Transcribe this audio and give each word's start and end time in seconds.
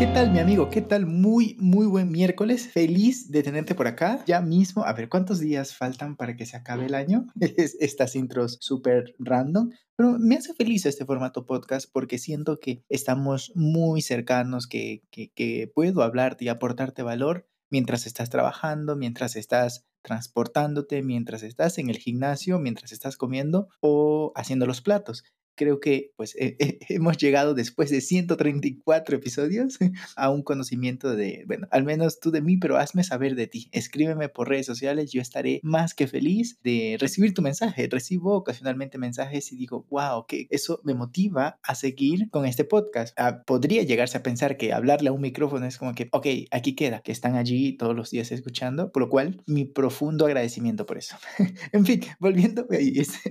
¿Qué 0.00 0.06
tal 0.06 0.32
mi 0.32 0.38
amigo? 0.38 0.70
¿Qué 0.70 0.80
tal? 0.80 1.04
Muy, 1.04 1.58
muy 1.60 1.86
buen 1.86 2.10
miércoles. 2.10 2.68
Feliz 2.68 3.30
de 3.30 3.42
tenerte 3.42 3.74
por 3.74 3.86
acá. 3.86 4.24
Ya 4.26 4.40
mismo, 4.40 4.82
a 4.82 4.94
ver, 4.94 5.10
¿cuántos 5.10 5.40
días 5.40 5.76
faltan 5.76 6.16
para 6.16 6.36
que 6.36 6.46
se 6.46 6.56
acabe 6.56 6.86
el 6.86 6.94
año? 6.94 7.26
Estas 7.44 8.16
intros 8.16 8.56
súper 8.62 9.14
random. 9.18 9.72
Pero 9.96 10.18
me 10.18 10.36
hace 10.36 10.54
feliz 10.54 10.86
este 10.86 11.04
formato 11.04 11.44
podcast 11.44 11.86
porque 11.92 12.16
siento 12.16 12.60
que 12.60 12.82
estamos 12.88 13.52
muy 13.54 14.00
cercanos, 14.00 14.66
que, 14.66 15.02
que, 15.10 15.32
que 15.34 15.70
puedo 15.74 16.02
hablarte 16.02 16.46
y 16.46 16.48
aportarte 16.48 17.02
valor 17.02 17.46
mientras 17.68 18.06
estás 18.06 18.30
trabajando, 18.30 18.96
mientras 18.96 19.36
estás 19.36 19.84
transportándote, 20.00 21.02
mientras 21.02 21.42
estás 21.42 21.76
en 21.76 21.90
el 21.90 21.98
gimnasio, 21.98 22.58
mientras 22.58 22.92
estás 22.92 23.18
comiendo 23.18 23.68
o 23.82 24.32
haciendo 24.34 24.64
los 24.64 24.80
platos 24.80 25.24
creo 25.60 25.78
que 25.78 26.12
pues 26.16 26.34
hemos 26.88 27.18
llegado 27.18 27.52
después 27.52 27.90
de 27.90 28.00
134 28.00 29.16
episodios 29.16 29.78
a 30.16 30.30
un 30.30 30.42
conocimiento 30.42 31.14
de, 31.14 31.44
bueno, 31.46 31.68
al 31.70 31.84
menos 31.84 32.18
tú 32.18 32.30
de 32.30 32.40
mí, 32.40 32.56
pero 32.56 32.78
hazme 32.78 33.04
saber 33.04 33.34
de 33.34 33.46
ti. 33.46 33.68
Escríbeme 33.70 34.30
por 34.30 34.48
redes 34.48 34.64
sociales, 34.64 35.12
yo 35.12 35.20
estaré 35.20 35.60
más 35.62 35.92
que 35.92 36.06
feliz 36.06 36.58
de 36.64 36.96
recibir 36.98 37.34
tu 37.34 37.42
mensaje. 37.42 37.88
Recibo 37.90 38.36
ocasionalmente 38.36 38.96
mensajes 38.96 39.52
y 39.52 39.56
digo, 39.56 39.86
wow, 39.90 40.24
que 40.26 40.46
eso 40.48 40.80
me 40.82 40.94
motiva 40.94 41.58
a 41.62 41.74
seguir 41.74 42.30
con 42.30 42.46
este 42.46 42.64
podcast. 42.64 43.12
Ah, 43.18 43.42
podría 43.44 43.82
llegarse 43.82 44.16
a 44.16 44.22
pensar 44.22 44.56
que 44.56 44.72
hablarle 44.72 45.10
a 45.10 45.12
un 45.12 45.20
micrófono 45.20 45.66
es 45.66 45.76
como 45.76 45.94
que, 45.94 46.08
ok, 46.12 46.26
aquí 46.52 46.74
queda, 46.74 47.02
que 47.02 47.12
están 47.12 47.36
allí 47.36 47.76
todos 47.76 47.94
los 47.94 48.10
días 48.10 48.32
escuchando, 48.32 48.90
por 48.92 49.02
lo 49.02 49.10
cual 49.10 49.42
mi 49.46 49.66
profundo 49.66 50.24
agradecimiento 50.24 50.86
por 50.86 50.96
eso. 50.96 51.16
en 51.72 51.84
fin, 51.84 52.00
volviendo, 52.18 52.66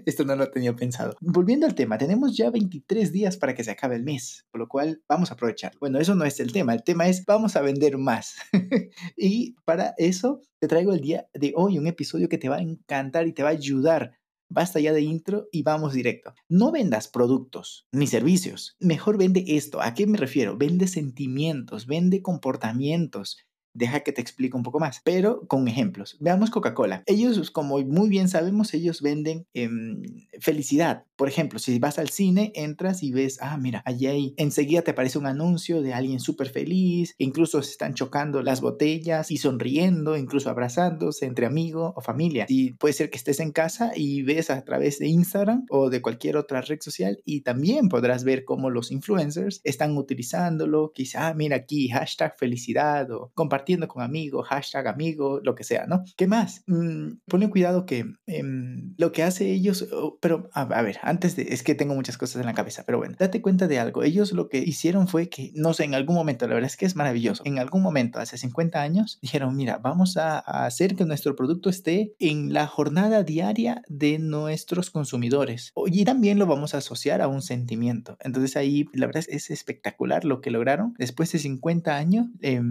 esto 0.06 0.26
no 0.26 0.36
lo 0.36 0.52
tenía 0.52 0.76
pensado. 0.76 1.16
Volviendo 1.22 1.66
al 1.66 1.74
tema, 1.74 1.98
tenemos 1.98 2.19
ya 2.28 2.50
23 2.50 3.12
días 3.12 3.38
para 3.38 3.54
que 3.54 3.64
se 3.64 3.72
acabe 3.72 3.96
el 3.96 4.04
mes, 4.04 4.46
por 4.52 4.60
lo 4.60 4.68
cual 4.68 5.02
vamos 5.08 5.32
a 5.32 5.34
aprovechar. 5.36 5.74
Bueno, 5.80 6.00
eso 6.00 6.16
no 6.16 6.26
es 6.26 6.40
el 6.40 6.52
tema, 6.52 6.74
el 6.74 6.84
tema 6.84 7.08
es 7.08 7.26
vamos 7.26 7.56
a 7.56 7.62
vender 7.62 7.98
más. 7.98 8.36
y 9.18 9.56
para 9.66 9.94
eso 9.98 10.42
te 10.60 10.68
traigo 10.68 10.94
el 10.94 11.02
día 11.02 11.28
de 11.34 11.54
hoy 11.56 11.78
un 11.78 11.88
episodio 11.88 12.30
que 12.30 12.38
te 12.38 12.50
va 12.50 12.58
a 12.58 12.62
encantar 12.62 13.28
y 13.28 13.34
te 13.34 13.44
va 13.44 13.50
a 13.50 13.54
ayudar 13.54 14.20
Basta 14.52 14.80
ya 14.80 14.94
de 14.94 15.02
intro 15.02 15.48
y 15.52 15.62
vamos 15.62 15.94
directo. 15.94 16.34
No 16.50 16.72
vendas 16.72 17.08
productos 17.08 17.88
ni 17.92 18.08
servicios. 18.08 18.76
Mejor 18.80 19.20
vende 19.20 19.44
esto. 19.46 19.80
¿A 19.80 19.94
qué 19.94 20.08
me 20.08 20.18
refiero? 20.18 20.58
Vende 20.58 20.88
sentimientos, 20.88 21.86
vende 21.86 22.24
comportamientos, 22.24 23.38
Deja 23.74 24.02
que 24.02 24.12
te 24.12 24.22
explique 24.22 24.58
un 24.58 24.64
poco 24.64 24.80
más, 24.80 25.02
pero 25.04 25.46
con 25.48 25.68
ejemplos. 25.68 26.18
Veamos 26.20 26.50
Coca-Cola. 26.50 27.04
Ellos, 27.06 27.52
como 27.52 27.80
muy 27.80 28.10
bien 28.10 28.28
sabemos, 28.28 28.74
ellos 28.74 29.02
venden 29.02 29.46
em, 29.54 30.02
felicidad. 30.40 31.06
Por 31.16 31.28
ejemplo, 31.28 31.60
si 31.60 31.78
vas 31.80 32.00
al 32.00 32.10
cine, 32.10 32.52
entras 32.56 33.04
y 33.04 33.12
ves, 33.12 33.40
ah, 33.42 33.58
mira, 33.58 33.82
allí 33.86 34.34
enseguida 34.38 34.82
te 34.82 34.92
aparece 34.92 35.18
un 35.18 35.26
anuncio 35.26 35.82
de 35.82 35.94
alguien 35.94 36.20
súper 36.20 36.50
feliz, 36.50 37.14
incluso 37.18 37.62
se 37.62 37.72
están 37.72 37.94
chocando 37.94 38.42
las 38.42 38.62
botellas 38.62 39.30
y 39.32 39.38
sonriendo, 39.38 40.18
incluso 40.18 40.50
abrazándose 40.50 41.26
entre 41.26 41.46
amigos 41.46 41.94
o 41.96 42.02
familia. 42.02 42.46
Y 42.48 42.72
puede 42.74 42.94
ser 42.94 43.10
que 43.10 43.18
estés 43.18 43.40
en 43.40 43.52
casa 43.52 43.92
y 43.96 44.24
ves 44.24 44.50
a 44.50 44.64
través 44.64 45.00
de 45.00 45.08
Instagram 45.08 45.66
o 45.70 45.90
de 45.90 46.02
cualquier 46.02 46.38
otra 46.38 46.62
red 46.62 46.80
social 46.82 47.22
y 47.26 47.42
también 47.42 47.90
podrás 47.90 48.24
ver 48.24 48.46
cómo 48.46 48.70
los 48.70 48.92
influencers 48.92 49.62
están 49.64 49.98
utilizándolo. 49.98 50.92
Quizá, 50.94 51.28
ah, 51.28 51.34
mira 51.34 51.58
aquí, 51.58 51.90
hashtag 51.90 52.38
felicidad 52.38 53.12
o 53.12 53.32
compartir 53.36 53.69
compartiendo 53.70 53.88
con 53.88 54.04
amigos, 54.04 54.48
hashtag 54.48 54.88
amigo, 54.88 55.42
lo 55.44 55.54
que 55.54 55.64
sea, 55.64 55.86
¿no? 55.86 56.04
¿Qué 56.16 56.28
más? 56.28 56.64
Mm, 56.68 57.20
ponen 57.28 57.50
cuidado 57.50 57.86
que 57.86 58.06
em, 58.26 58.96
lo 58.98 59.12
que 59.12 59.24
hace 59.24 59.52
ellos, 59.52 59.88
oh, 59.92 60.18
pero 60.22 60.50
a, 60.54 60.82
ver, 60.82 60.98
antes 61.04 61.36
de, 61.36 61.48
es 61.50 61.62
que 61.62 61.76
tengo 61.76 61.94
muchas 61.94 62.18
cosas 62.18 62.40
en 62.40 62.48
la 62.48 62.54
cabeza, 62.54 62.84
pero 62.86 62.98
bueno, 62.98 63.16
date 63.20 63.42
cuenta 63.42 63.68
de 63.68 63.80
algo. 63.80 64.04
Ellos 64.04 64.32
lo 64.32 64.50
que 64.50 64.60
hicieron 64.60 65.08
fue 65.08 65.30
que, 65.30 65.52
no 65.54 65.74
sé, 65.74 65.84
en 65.84 65.94
algún 65.94 66.16
momento, 66.16 66.48
la 66.48 66.56
verdad 66.56 66.70
es 66.70 66.78
que 66.78 66.86
es 66.86 66.96
maravilloso, 66.96 67.44
en 67.46 67.60
algún 67.60 67.82
momento, 67.82 68.20
hace 68.20 68.38
50 68.38 68.82
años, 68.82 69.20
dijeron, 69.22 69.56
mira, 69.56 69.78
vamos 69.78 70.18
a, 70.18 70.40
a 70.40 70.66
hacer 70.66 70.96
que 70.96 71.06
nuestro 71.06 71.36
producto 71.36 71.70
esté 71.70 72.14
en 72.20 72.54
la 72.54 72.66
jornada 72.66 73.24
diaria 73.24 73.84
de 73.88 74.18
nuestros 74.20 74.90
consumidores. 74.90 75.74
Y 75.88 76.06
también 76.06 76.40
lo 76.40 76.48
vamos 76.48 76.74
a 76.74 76.80
asociar 76.80 77.22
a 77.22 77.28
un 77.28 77.42
sentimiento. 77.42 78.18
Entonces 78.22 78.56
ahí, 78.56 78.86
la 78.94 79.06
verdad 79.06 79.24
es, 79.28 79.50
espectacular 79.50 80.26
lo 80.26 80.42
que 80.42 80.52
lograron. 80.52 80.94
Después 80.98 81.32
de 81.32 81.40
50 81.40 81.96
años, 81.96 82.28
eh, 82.42 82.62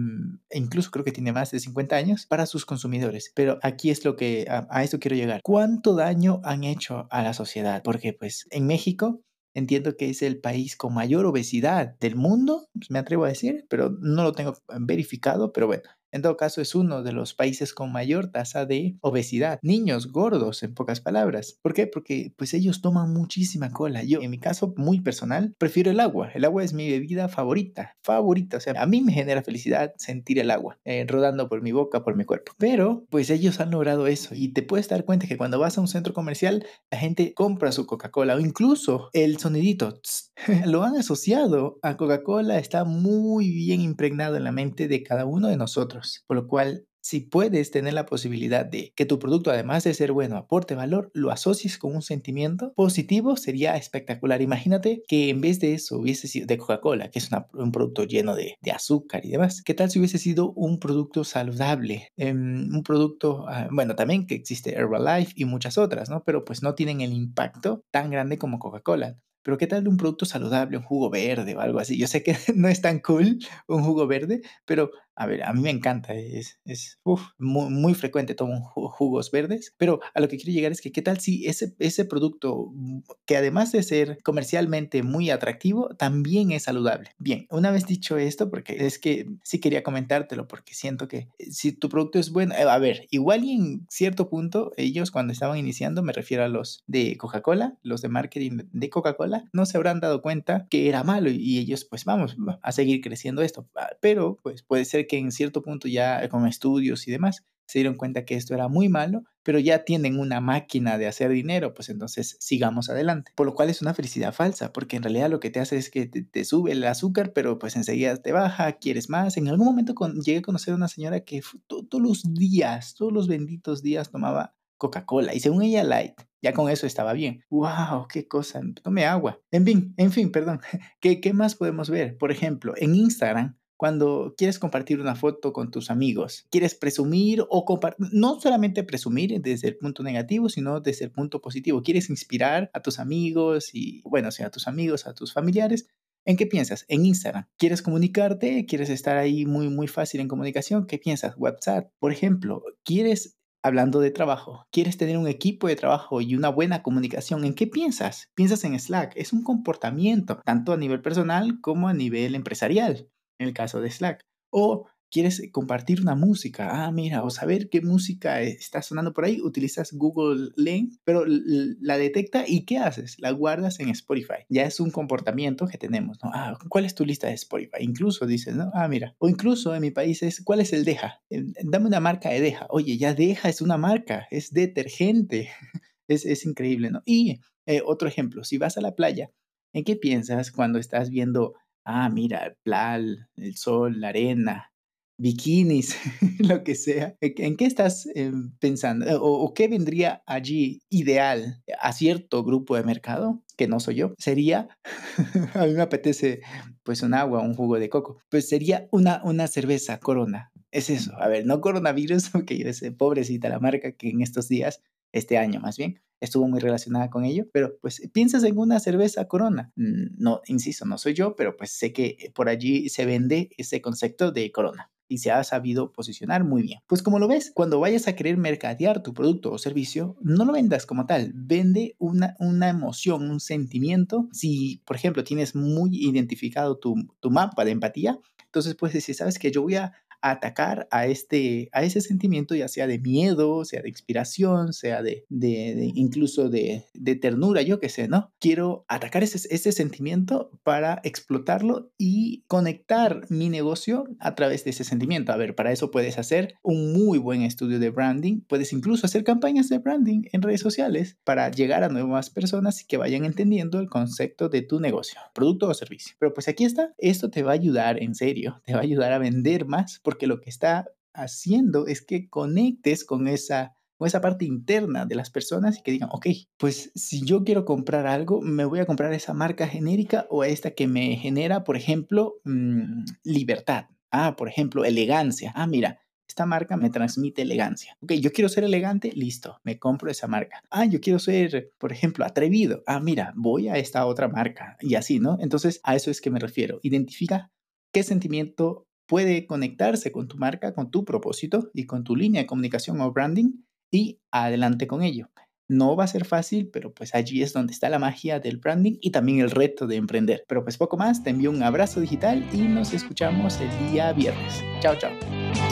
incluso 0.51 0.78
creo 0.87 1.03
que 1.03 1.11
tiene 1.11 1.33
más 1.33 1.51
de 1.51 1.59
50 1.59 1.95
años, 1.95 2.25
para 2.25 2.45
sus 2.45 2.65
consumidores. 2.65 3.31
Pero 3.35 3.59
aquí 3.61 3.89
es 3.89 4.05
lo 4.05 4.15
que, 4.15 4.45
a, 4.49 4.67
a 4.69 4.83
esto 4.83 4.99
quiero 4.99 5.17
llegar. 5.17 5.41
¿Cuánto 5.43 5.95
daño 5.95 6.41
han 6.43 6.63
hecho 6.63 7.07
a 7.11 7.21
la 7.21 7.33
sociedad? 7.33 7.81
Porque 7.83 8.13
pues 8.13 8.47
en 8.51 8.67
México 8.67 9.21
entiendo 9.53 9.95
que 9.97 10.09
es 10.09 10.21
el 10.21 10.39
país 10.39 10.75
con 10.75 10.93
mayor 10.93 11.25
obesidad 11.25 11.97
del 11.99 12.15
mundo, 12.15 12.69
pues, 12.73 12.91
me 12.91 12.99
atrevo 12.99 13.25
a 13.25 13.29
decir, 13.29 13.65
pero 13.69 13.91
no 13.99 14.23
lo 14.23 14.31
tengo 14.33 14.55
verificado, 14.79 15.51
pero 15.51 15.67
bueno, 15.67 15.83
en 16.11 16.21
todo 16.21 16.37
caso, 16.37 16.61
es 16.61 16.75
uno 16.75 17.03
de 17.03 17.11
los 17.11 17.33
países 17.33 17.73
con 17.73 17.91
mayor 17.91 18.31
tasa 18.31 18.65
de 18.65 18.97
obesidad. 19.01 19.59
Niños 19.61 20.11
gordos, 20.11 20.63
en 20.63 20.73
pocas 20.73 21.01
palabras. 21.01 21.59
¿Por 21.61 21.73
qué? 21.73 21.87
Porque 21.87 22.33
pues 22.37 22.53
ellos 22.53 22.81
toman 22.81 23.13
muchísima 23.13 23.71
cola. 23.71 24.03
Yo, 24.03 24.21
en 24.21 24.31
mi 24.31 24.39
caso 24.39 24.73
muy 24.77 25.01
personal, 25.01 25.53
prefiero 25.57 25.91
el 25.91 25.99
agua. 25.99 26.31
El 26.33 26.45
agua 26.45 26.63
es 26.63 26.73
mi 26.73 26.89
bebida 26.89 27.27
favorita, 27.27 27.97
favorita. 28.01 28.57
O 28.57 28.59
sea, 28.59 28.73
a 28.81 28.85
mí 28.85 29.01
me 29.01 29.13
genera 29.13 29.43
felicidad 29.43 29.93
sentir 29.97 30.39
el 30.39 30.51
agua 30.51 30.79
eh, 30.85 31.05
rodando 31.07 31.47
por 31.47 31.61
mi 31.61 31.71
boca, 31.71 32.03
por 32.03 32.15
mi 32.15 32.25
cuerpo. 32.25 32.53
Pero 32.57 33.05
pues 33.09 33.29
ellos 33.29 33.59
han 33.59 33.71
logrado 33.71 34.07
eso 34.07 34.33
y 34.35 34.53
te 34.53 34.63
puedes 34.63 34.89
dar 34.89 35.05
cuenta 35.05 35.27
que 35.27 35.37
cuando 35.37 35.59
vas 35.59 35.77
a 35.77 35.81
un 35.81 35.87
centro 35.87 36.13
comercial, 36.13 36.65
la 36.91 36.97
gente 36.97 37.33
compra 37.33 37.71
su 37.71 37.85
Coca-Cola 37.85 38.35
o 38.35 38.39
incluso 38.39 39.09
el 39.13 39.37
sonidito 39.37 39.99
lo 40.65 40.83
han 40.83 40.95
asociado 40.97 41.79
a 41.81 41.97
Coca-Cola. 41.97 42.57
Está 42.57 42.83
muy 42.83 43.49
bien 43.51 43.81
impregnado 43.81 44.37
en 44.37 44.43
la 44.43 44.51
mente 44.51 44.87
de 44.87 45.03
cada 45.03 45.25
uno 45.25 45.47
de 45.47 45.57
nosotros. 45.57 45.98
Por 46.27 46.37
lo 46.37 46.47
cual, 46.47 46.85
si 47.01 47.21
puedes 47.21 47.71
tener 47.71 47.93
la 47.93 48.05
posibilidad 48.05 48.65
de 48.65 48.93
que 48.95 49.05
tu 49.05 49.19
producto, 49.19 49.51
además 49.51 49.83
de 49.83 49.93
ser 49.93 50.11
bueno, 50.11 50.37
aporte 50.37 50.75
valor, 50.75 51.09
lo 51.13 51.31
asocies 51.31 51.77
con 51.77 51.95
un 51.95 52.01
sentimiento 52.01 52.73
positivo, 52.75 53.37
sería 53.37 53.77
espectacular. 53.77 54.41
Imagínate 54.41 55.01
que 55.07 55.29
en 55.29 55.41
vez 55.41 55.59
de 55.59 55.73
eso 55.73 55.97
hubiese 55.97 56.27
sido 56.27 56.45
de 56.45 56.57
Coca-Cola, 56.57 57.09
que 57.09 57.19
es 57.19 57.29
un 57.53 57.71
producto 57.71 58.03
lleno 58.03 58.35
de, 58.35 58.57
azúcar 58.73 59.25
y 59.25 59.29
demás. 59.29 59.63
¿Qué 59.63 59.73
tal 59.73 59.89
si 59.89 59.99
hubiese 59.99 60.19
sido 60.19 60.51
un 60.51 60.79
producto 60.79 61.23
saludable? 61.23 62.09
Em, 62.17 62.69
un 62.73 62.83
producto, 62.83 63.45
ah, 63.47 63.67
bueno, 63.71 63.95
también 63.95 64.27
que 64.27 64.35
existe 64.35 64.75
Herbalife 64.75 65.33
y 65.35 65.45
muchas 65.45 65.77
otras, 65.77 66.09
¿no? 66.09 66.23
Pero 66.23 66.45
pues 66.45 66.61
no 66.61 66.75
tienen 66.75 67.01
el 67.01 67.13
impacto 67.13 67.83
tan 67.91 68.11
grande 68.11 68.37
como 68.37 68.59
Coca-Cola. 68.59 69.17
Pero 69.43 69.57
¿qué 69.57 69.67
tal 69.67 69.87
un 69.87 69.97
producto 69.97 70.25
saludable, 70.25 70.77
un 70.77 70.83
jugo 70.83 71.09
verde 71.09 71.55
o 71.55 71.61
algo 71.61 71.79
así? 71.79 71.97
Yo 71.97 72.07
sé 72.07 72.23
que 72.23 72.35
no 72.55 72.67
es 72.67 72.81
tan 72.81 72.99
cool 72.99 73.39
un 73.67 73.83
jugo 73.83 74.05
verde, 74.05 74.41
pero 74.65 74.91
a 75.19 75.25
ver, 75.27 75.43
a 75.43 75.51
mí 75.51 75.59
me 75.59 75.69
encanta, 75.69 76.13
es, 76.13 76.59
es 76.63 76.97
muy, 77.03 77.69
muy, 77.69 77.93
frecuente 77.93 78.35
tomo 78.35 78.61
jugos 78.61 79.31
verdes, 79.31 79.75
pero 79.77 79.99
a 80.13 80.21
lo 80.21 80.29
que 80.29 80.37
quiero 80.37 80.53
llegar 80.53 80.71
es 80.71 80.79
que 80.79 80.93
qué 80.93 81.01
tal 81.01 81.19
si 81.19 81.45
ese, 81.45 81.75
ese 81.77 82.05
producto, 82.05 82.71
mm, 82.73 83.01
que 83.25 83.35
además 83.35 83.73
de 83.73 83.83
ser 83.83 84.19
comercialmente 84.23 85.03
muy 85.03 85.29
atractivo, 85.29 85.89
también 85.97 86.51
es 86.51 86.63
saludable. 86.63 87.09
Bien, 87.17 87.47
una 87.49 87.69
vez 87.69 87.85
dicho 87.85 88.17
esto, 88.17 88.49
porque 88.49 88.85
es 88.85 88.97
que 88.97 89.27
sí 89.43 89.59
quería 89.59 89.83
comentártelo, 89.83 90.47
porque 90.47 90.73
siento 90.73 91.09
que 91.09 91.27
eh, 91.37 91.51
si 91.51 91.73
tu 91.73 91.89
producto 91.89 92.17
es 92.17 92.31
bueno, 92.31 92.55
eh, 92.55 92.61
a 92.61 92.77
ver, 92.77 93.05
igual 93.11 93.43
y 93.43 93.51
en 93.51 93.87
cierto 93.89 94.29
punto, 94.29 94.71
ellos 94.77 95.11
cuando 95.11 95.33
estaban 95.33 95.57
iniciando, 95.57 96.01
me 96.01 96.13
refiero 96.13 96.45
a 96.45 96.47
los 96.47 96.85
de 96.87 97.17
Coca-Cola, 97.17 97.77
los 97.83 98.01
de 98.01 98.07
marketing 98.07 98.59
de 98.71 98.89
Coca-Cola, 98.89 99.49
no 99.51 99.65
se 99.65 99.75
habrán 99.75 99.99
dado 99.99 100.21
cuenta 100.21 100.65
que 100.69 100.87
era 100.87 101.03
malo 101.03 101.29
y 101.29 101.57
ellos 101.57 101.83
pues 101.83 102.05
vamos 102.05 102.37
a 102.61 102.71
seguir 102.71 103.01
creciendo 103.01 103.41
esto, 103.41 103.67
ah, 103.75 103.89
pero 103.99 104.39
pues 104.41 104.63
puede 104.63 104.85
ser 104.85 105.08
que 105.09 105.17
en 105.17 105.33
cierto 105.33 105.61
punto 105.61 105.89
ya 105.89 106.29
con 106.29 106.47
estudios 106.47 107.05
y 107.05 107.11
demás 107.11 107.43
se 107.69 107.77
dieron 107.77 107.97
cuenta 107.97 108.25
que 108.25 108.33
esto 108.33 108.55
era 108.55 108.67
muy 108.67 108.89
malo, 108.89 109.25
pero 109.43 109.59
ya 109.59 109.85
tienen 109.85 110.19
una 110.19 110.41
máquina 110.41 110.97
de 110.97 111.05
hacer 111.05 111.29
dinero, 111.29 111.75
pues 111.75 111.89
entonces 111.89 112.35
sigamos 112.39 112.89
adelante. 112.89 113.31
Por 113.35 113.45
lo 113.45 113.53
cual 113.53 113.69
es 113.69 113.83
una 113.83 113.93
felicidad 113.93 114.33
falsa, 114.33 114.73
porque 114.73 114.95
en 114.95 115.03
realidad 115.03 115.29
lo 115.29 115.39
que 115.39 115.51
te 115.51 115.59
hace 115.59 115.77
es 115.77 115.91
que 115.91 116.07
te, 116.07 116.45
sube 116.45 116.71
el 116.71 116.83
azúcar, 116.83 117.31
pero 117.31 117.59
pues 117.59 117.75
enseguida 117.75 118.17
te 118.17 118.31
baja, 118.31 118.71
quieres 118.79 119.07
más. 119.11 119.37
En 119.37 119.49
algún 119.49 119.67
momento 119.67 119.93
llegué 120.15 120.39
a 120.39 120.41
conocer 120.41 120.73
a 120.73 120.77
una 120.77 120.87
señora 120.87 121.19
que 121.19 121.43
todos 121.67 122.01
los 122.01 122.33
días, 122.33 122.95
todos 122.95 123.13
los 123.13 123.27
benditos 123.27 123.83
días 123.83 124.09
tomaba 124.09 124.55
Coca-Cola 124.79 125.35
y 125.35 125.39
según 125.39 125.61
ella 125.61 125.83
light. 125.83 126.19
Ya 126.41 126.53
con 126.53 126.71
eso 126.71 126.87
estaba 126.87 127.13
bien. 127.13 127.43
¡Wow! 127.51 128.07
¡Qué 128.11 128.27
cosa! 128.27 128.61
Tome 128.81 129.05
agua. 129.05 129.39
En 129.51 129.63
fin, 129.63 129.93
en 129.97 130.11
fin, 130.11 130.31
perdón. 130.31 130.59
¿Qué, 130.99 131.21
¿Qué 131.21 131.33
más 131.33 131.53
podemos 131.53 131.91
ver? 131.91 132.17
Por 132.17 132.31
ejemplo, 132.31 132.73
en 132.77 132.95
Instagram 132.95 133.59
cuando 133.79 134.35
quieres 134.37 134.59
compartir 134.59 134.99
una 134.99 135.15
foto 135.15 135.53
con 135.53 135.71
tus 135.71 135.89
amigos, 135.89 136.45
quieres 136.49 136.75
presumir 136.75 137.45
o 137.47 137.63
compartir, 137.63 138.07
no 138.11 138.37
solamente 138.41 138.83
presumir 138.83 139.39
desde 139.41 139.69
el 139.69 139.77
punto 139.77 140.03
negativo, 140.03 140.49
sino 140.49 140.81
desde 140.81 141.05
el 141.05 141.11
punto 141.11 141.39
positivo. 141.39 141.81
Quieres 141.81 142.09
inspirar 142.09 142.69
a 142.73 142.81
tus 142.81 142.99
amigos 142.99 143.73
y, 143.73 144.01
bueno, 144.03 144.31
sea 144.31 144.47
a 144.47 144.51
tus 144.51 144.67
amigos, 144.67 145.07
a 145.07 145.13
tus 145.13 145.31
familiares. 145.31 145.87
¿En 146.25 146.35
qué 146.35 146.45
piensas? 146.45 146.83
En 146.89 147.05
Instagram. 147.05 147.45
¿Quieres 147.57 147.81
comunicarte? 147.81 148.65
¿Quieres 148.65 148.89
estar 148.89 149.15
ahí 149.15 149.45
muy, 149.45 149.69
muy 149.69 149.87
fácil 149.87 150.19
en 150.19 150.27
comunicación? 150.27 150.85
¿Qué 150.85 150.97
piensas? 150.97 151.35
WhatsApp. 151.37 151.89
Por 151.99 152.11
ejemplo, 152.11 152.61
¿quieres 152.83 153.37
hablando 153.63 154.01
de 154.01 154.11
trabajo, 154.11 154.67
quieres 154.71 154.97
tener 154.97 155.17
un 155.17 155.27
equipo 155.27 155.67
de 155.67 155.75
trabajo 155.75 156.21
y 156.21 156.35
una 156.35 156.49
buena 156.49 156.81
comunicación, 156.81 157.43
¿en 157.45 157.53
qué 157.53 157.67
piensas? 157.67 158.29
Piensas 158.33 158.63
en 158.63 158.77
Slack. 158.77 159.13
Es 159.15 159.33
un 159.33 159.43
comportamiento, 159.43 160.41
tanto 160.45 160.71
a 160.73 160.77
nivel 160.77 161.01
personal 161.01 161.59
como 161.61 161.87
a 161.89 161.93
nivel 161.93 162.35
empresarial, 162.35 163.09
en 163.39 163.47
el 163.47 163.53
caso 163.53 163.81
de 163.81 163.89
Slack. 163.89 164.25
O 164.51 164.87
quieres 165.11 165.41
compartir 165.51 166.01
una 166.01 166.15
música, 166.15 166.85
ah, 166.85 166.91
mira, 166.91 167.23
o 167.23 167.29
saber 167.29 167.69
qué 167.69 167.81
música 167.81 168.41
está 168.41 168.81
sonando 168.81 169.13
por 169.13 169.25
ahí, 169.25 169.41
utilizas 169.41 169.91
Google 169.93 170.51
Lens, 170.55 170.99
pero 171.03 171.23
la 171.25 171.97
detecta 171.97 172.45
y 172.47 172.65
¿qué 172.65 172.77
haces? 172.77 173.17
La 173.19 173.31
guardas 173.31 173.79
en 173.79 173.89
Spotify. 173.89 174.45
Ya 174.49 174.63
es 174.63 174.79
un 174.79 174.91
comportamiento 174.91 175.67
que 175.67 175.77
tenemos, 175.77 176.19
¿no? 176.23 176.29
Ah, 176.33 176.57
¿cuál 176.69 176.85
es 176.85 176.93
tu 176.93 177.05
lista 177.05 177.27
de 177.27 177.33
Spotify? 177.33 177.79
Incluso 177.79 178.27
dices, 178.27 178.55
¿no? 178.55 178.69
Ah, 178.73 178.87
mira, 178.87 179.15
o 179.17 179.29
incluso 179.29 179.73
en 179.73 179.81
mi 179.81 179.91
país 179.91 180.21
es, 180.21 180.41
¿cuál 180.43 180.61
es 180.61 180.73
el 180.73 180.85
Deja? 180.85 181.23
Dame 181.29 181.87
una 181.87 181.99
marca 181.99 182.29
de 182.29 182.41
Deja. 182.41 182.67
Oye, 182.69 182.97
ya 182.97 183.13
Deja 183.13 183.49
es 183.49 183.61
una 183.61 183.77
marca, 183.77 184.27
es 184.29 184.51
detergente. 184.53 185.49
es, 186.07 186.25
es 186.25 186.45
increíble, 186.45 186.91
¿no? 186.91 187.01
Y 187.05 187.39
eh, 187.65 187.81
otro 187.85 188.07
ejemplo, 188.07 188.43
si 188.43 188.57
vas 188.57 188.77
a 188.77 188.81
la 188.81 188.95
playa, 188.95 189.31
¿en 189.73 189.83
qué 189.83 189.95
piensas 189.95 190.51
cuando 190.51 190.79
estás 190.79 191.09
viendo, 191.09 191.53
ah, 191.89 192.09
mira, 192.09 192.45
el 192.45 192.55
plan, 192.63 193.27
el 193.35 193.55
sol, 193.55 193.99
la 193.99 194.09
arena, 194.09 194.71
bikinis, 195.17 195.97
lo 196.39 196.63
que 196.63 196.75
sea. 196.75 197.15
¿En 197.19 197.57
qué 197.57 197.65
estás 197.65 198.07
eh, 198.15 198.31
pensando? 198.59 199.05
Eh, 199.05 199.17
¿O, 199.19 199.53
qué 199.53 199.67
vendría 199.67 200.23
allí 200.25 200.81
ideal 200.89 201.63
a 201.81 201.91
cierto 201.93 202.43
grupo 202.43 202.75
de 202.75 202.83
mercado? 202.83 203.41
que 203.57 203.67
no 203.67 203.81
soy 203.81 203.95
yo, 203.95 204.13
sería, 204.17 204.69
a 205.53 205.65
mí 205.65 205.73
me 205.73 205.81
apetece 205.81 206.39
pues 206.81 207.01
un 207.01 207.13
agua, 207.13 207.41
un 207.41 207.55
jugo 207.55 207.77
de 207.77 207.89
coco, 207.89 208.21
pues 208.29 208.47
sería 208.47 208.87
una, 208.89 209.21
una 209.25 209.47
cerveza 209.47 209.99
corona. 209.99 210.49
Es 210.71 210.89
eso, 210.89 211.11
a 211.19 211.27
ver, 211.27 211.45
no 211.45 211.59
coronavirus, 211.59 212.29
porque 212.31 212.57
yo 212.57 212.97
pobrecita 212.97 213.49
la 213.49 213.59
marca 213.59 213.91
que 213.91 214.11
en 214.11 214.21
estos 214.21 214.47
días, 214.47 214.81
este 215.11 215.37
año 215.37 215.59
más 215.59 215.77
bien, 215.77 216.01
estuvo 216.19 216.47
muy 216.47 216.59
relacionada 216.59 217.09
con 217.09 217.23
ello, 217.23 217.45
pero 217.51 217.77
pues 217.81 218.01
piensas 218.13 218.43
en 218.43 218.57
una 218.57 218.79
cerveza 218.79 219.27
corona. 219.27 219.71
Mm, 219.75 220.17
no, 220.17 220.41
insisto, 220.47 220.85
no 220.85 220.97
soy 220.97 221.13
yo, 221.13 221.35
pero 221.35 221.55
pues 221.57 221.71
sé 221.71 221.93
que 221.93 222.31
por 222.35 222.49
allí 222.49 222.89
se 222.89 223.05
vende 223.05 223.49
ese 223.57 223.81
concepto 223.81 224.31
de 224.31 224.51
corona 224.51 224.91
y 225.11 225.17
se 225.17 225.31
ha 225.31 225.43
sabido 225.43 225.91
posicionar 225.91 226.43
muy 226.43 226.61
bien. 226.61 226.79
Pues 226.87 227.01
como 227.01 227.17
lo 227.17 227.27
ves, 227.27 227.51
cuando 227.53 227.79
vayas 227.79 228.07
a 228.07 228.15
querer 228.15 228.37
mercadear 228.37 229.01
tu 229.01 229.13
producto 229.13 229.51
o 229.51 229.57
servicio, 229.57 230.15
no 230.21 230.45
lo 230.45 230.53
vendas 230.53 230.85
como 230.85 231.07
tal, 231.07 231.31
vende 231.33 231.95
una, 231.97 232.35
una 232.39 232.69
emoción, 232.69 233.29
un 233.29 233.39
sentimiento. 233.39 234.29
Si, 234.31 234.83
por 234.85 234.95
ejemplo, 234.95 235.23
tienes 235.23 235.55
muy 235.55 235.89
identificado 235.93 236.77
tu, 236.77 236.95
tu 237.19 237.31
mapa 237.31 237.65
de 237.65 237.71
empatía, 237.71 238.19
entonces 238.45 238.75
puedes 238.75 238.93
decir, 238.93 239.15
sabes 239.15 239.39
que 239.39 239.51
yo 239.51 239.63
voy 239.63 239.75
a 239.75 239.93
atacar 240.21 240.87
a, 240.91 241.07
este, 241.07 241.69
a 241.71 241.83
ese 241.83 242.01
sentimiento, 242.01 242.55
ya 242.55 242.67
sea 242.67 242.87
de 242.87 242.99
miedo, 242.99 243.65
sea 243.65 243.81
de 243.81 243.89
inspiración, 243.89 244.73
sea 244.73 245.01
de, 245.01 245.25
de, 245.29 245.91
incluso 245.95 246.49
de, 246.49 246.85
de, 246.93 247.15
ternura, 247.15 247.61
yo 247.61 247.79
qué 247.79 247.89
sé, 247.89 248.07
¿no? 248.07 248.31
Quiero 248.39 248.85
atacar 248.87 249.23
ese, 249.23 249.47
ese 249.53 249.71
sentimiento 249.71 250.51
para 250.63 251.01
explotarlo 251.03 251.91
y 251.97 252.43
conectar 252.47 253.25
mi 253.29 253.49
negocio 253.49 254.05
a 254.19 254.35
través 254.35 254.63
de 254.63 254.71
ese 254.71 254.83
sentimiento. 254.83 255.31
A 255.31 255.37
ver, 255.37 255.55
para 255.55 255.71
eso 255.71 255.91
puedes 255.91 256.17
hacer 256.17 256.55
un 256.63 256.93
muy 256.93 257.17
buen 257.17 257.41
estudio 257.41 257.79
de 257.79 257.89
branding, 257.89 258.41
puedes 258.41 258.73
incluso 258.73 259.05
hacer 259.05 259.23
campañas 259.23 259.69
de 259.69 259.79
branding 259.79 260.23
en 260.31 260.41
redes 260.41 260.61
sociales 260.61 261.17
para 261.23 261.49
llegar 261.49 261.83
a 261.83 261.89
nuevas 261.89 262.29
personas 262.29 262.81
y 262.81 262.87
que 262.87 262.97
vayan 262.97 263.25
entendiendo 263.25 263.79
el 263.79 263.89
concepto 263.89 264.49
de 264.49 264.61
tu 264.61 264.79
negocio, 264.79 265.19
producto 265.33 265.67
o 265.67 265.73
servicio. 265.73 266.15
Pero 266.19 266.33
pues 266.33 266.47
aquí 266.47 266.65
está, 266.65 266.93
esto 266.97 267.29
te 267.29 267.43
va 267.43 267.51
a 267.51 267.55
ayudar 267.55 268.01
en 268.01 268.15
serio, 268.15 268.61
te 268.65 268.73
va 268.73 268.79
a 268.79 268.83
ayudar 268.83 269.11
a 269.11 269.19
vender 269.19 269.65
más 269.65 269.99
porque 270.09 270.25
lo 270.25 270.41
que 270.41 270.49
está 270.49 270.89
haciendo 271.13 271.85
es 271.85 272.01
que 272.01 272.29
conectes 272.29 273.05
con 273.05 273.27
esa, 273.27 273.75
con 273.95 274.07
esa 274.07 274.21
parte 274.21 274.43
interna 274.43 275.05
de 275.05 275.13
las 275.13 275.29
personas 275.29 275.77
y 275.77 275.83
que 275.83 275.91
digan, 275.91 276.09
ok, 276.11 276.25
pues 276.57 276.91
si 276.95 277.23
yo 277.23 277.43
quiero 277.43 277.63
comprar 277.63 278.07
algo, 278.07 278.41
me 278.41 278.65
voy 278.65 278.79
a 278.79 278.87
comprar 278.87 279.13
esa 279.13 279.35
marca 279.35 279.67
genérica 279.67 280.25
o 280.31 280.43
esta 280.43 280.71
que 280.71 280.87
me 280.87 281.15
genera, 281.17 281.63
por 281.63 281.77
ejemplo, 281.77 282.37
mm, 282.43 283.03
libertad. 283.23 283.85
Ah, 284.09 284.35
por 284.35 284.49
ejemplo, 284.49 284.83
elegancia. 284.83 285.53
Ah, 285.55 285.67
mira, 285.67 285.99
esta 286.27 286.47
marca 286.47 286.75
me 286.75 286.89
transmite 286.89 287.43
elegancia. 287.43 287.95
Ok, 288.01 288.13
yo 288.13 288.31
quiero 288.31 288.49
ser 288.49 288.63
elegante, 288.63 289.11
listo, 289.13 289.59
me 289.63 289.77
compro 289.77 290.09
esa 290.09 290.25
marca. 290.25 290.63
Ah, 290.71 290.85
yo 290.85 290.99
quiero 291.01 291.19
ser, 291.19 291.71
por 291.77 291.91
ejemplo, 291.91 292.25
atrevido. 292.25 292.81
Ah, 292.87 292.99
mira, 292.99 293.31
voy 293.35 293.67
a 293.67 293.75
esta 293.75 294.07
otra 294.07 294.27
marca 294.27 294.75
y 294.81 294.95
así, 294.95 295.19
¿no? 295.19 295.37
Entonces, 295.39 295.81
a 295.83 295.95
eso 295.95 296.09
es 296.09 296.19
que 296.19 296.31
me 296.31 296.39
refiero. 296.39 296.79
Identifica 296.81 297.51
qué 297.93 298.01
sentimiento 298.01 298.88
puede 299.09 299.47
conectarse 299.47 300.11
con 300.11 300.27
tu 300.27 300.37
marca, 300.37 300.73
con 300.73 300.91
tu 300.91 301.03
propósito 301.03 301.71
y 301.73 301.85
con 301.85 302.03
tu 302.03 302.15
línea 302.15 302.43
de 302.43 302.47
comunicación 302.47 303.01
o 303.01 303.11
branding 303.11 303.63
y 303.91 304.19
adelante 304.31 304.85
con 304.85 305.01
ello. 305.01 305.29
No 305.67 305.95
va 305.95 306.03
a 306.03 306.07
ser 306.07 306.25
fácil, 306.25 306.69
pero 306.71 306.93
pues 306.93 307.13
allí 307.13 307.43
es 307.43 307.53
donde 307.53 307.73
está 307.73 307.89
la 307.89 307.99
magia 307.99 308.39
del 308.39 308.57
branding 308.57 308.97
y 309.01 309.11
también 309.11 309.39
el 309.39 309.51
reto 309.51 309.85
de 309.85 309.97
emprender. 309.97 310.43
Pero 310.47 310.63
pues 310.63 310.77
poco 310.77 310.97
más, 310.97 311.23
te 311.23 311.29
envío 311.29 311.51
un 311.51 311.61
abrazo 311.61 312.01
digital 312.01 312.43
y 312.53 312.61
nos 312.61 312.93
escuchamos 312.93 313.59
el 313.61 313.91
día 313.91 314.11
viernes. 314.13 314.63
Chao, 314.79 314.95
chao. 314.97 315.11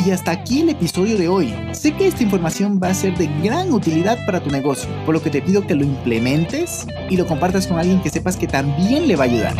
Y 0.06 0.12
hasta 0.12 0.32
aquí 0.32 0.62
el 0.62 0.70
episodio 0.70 1.18
de 1.18 1.28
hoy. 1.28 1.54
Sé 1.74 1.94
que 1.94 2.08
esta 2.08 2.22
información 2.22 2.80
va 2.82 2.90
a 2.90 2.94
ser 2.94 3.18
de 3.18 3.28
gran 3.44 3.72
utilidad 3.72 4.24
para 4.26 4.40
tu 4.40 4.52
negocio, 4.52 4.90
por 5.06 5.16
lo 5.16 5.22
que 5.22 5.32
te 5.32 5.42
pido 5.42 5.66
que 5.66 5.76
lo 5.76 5.84
implementes 5.84 6.86
y 7.10 7.18
lo 7.18 7.26
compartas 7.26 7.66
con 7.66 7.80
alguien 7.80 8.02
que 8.02 8.10
sepas 8.10 8.38
que 8.38 8.48
también 8.48 9.08
le 9.08 9.16
va 9.16 9.24
a 9.24 9.28
ayudar. 9.28 9.56